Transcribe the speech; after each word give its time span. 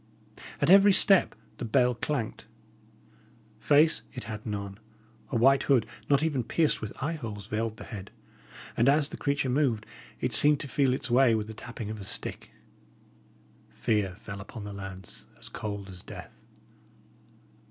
At 0.59 0.71
every 0.71 0.93
step 0.93 1.35
the 1.57 1.63
bell 1.63 1.93
clanked. 1.93 2.45
Face, 3.59 4.01
it 4.13 4.23
had 4.23 4.43
none; 4.47 4.79
a 5.29 5.35
white 5.35 5.61
hood, 5.69 5.85
not 6.09 6.23
even 6.23 6.43
pierced 6.43 6.81
with 6.81 6.91
eye 7.03 7.13
holes, 7.17 7.45
veiled 7.45 7.77
the 7.77 7.83
head; 7.83 8.09
and 8.75 8.89
as 8.89 9.09
the 9.09 9.15
creature 9.17 9.47
moved, 9.47 9.85
it 10.19 10.33
seemed 10.33 10.59
to 10.61 10.67
feel 10.67 10.95
its 10.95 11.11
way 11.11 11.35
with 11.35 11.45
the 11.45 11.53
tapping 11.53 11.91
of 11.91 11.99
a 12.01 12.03
stick. 12.03 12.49
Fear 13.69 14.15
fell 14.15 14.41
upon 14.41 14.63
the 14.63 14.73
lads, 14.73 15.27
as 15.37 15.49
cold 15.49 15.87
as 15.87 16.01
death. 16.01 16.47